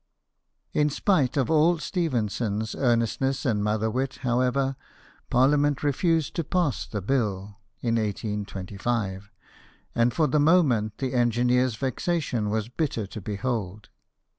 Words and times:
In 0.73 0.89
spite 0.89 1.37
of 1.37 1.51
all 1.51 1.77
Stephenson's 1.77 2.73
earnestness 2.73 3.45
and 3.45 3.63
mother 3.63 3.87
wit, 3.91 4.15
however, 4.23 4.75
Parliament 5.29 5.83
refused 5.83 6.35
to 6.37 6.43
pass 6.43 6.87
the 6.87 7.03
bill 7.03 7.59
(in 7.81 7.97
1825), 7.97 9.29
and 9.93 10.11
for 10.11 10.25
the 10.25 10.39
moment 10.39 10.97
the 10.97 11.13
engineer's 11.13 11.75
vexation 11.75 12.49
was 12.49 12.67
bitter 12.67 13.05
to 13.05 13.21
behold. 13.21 13.89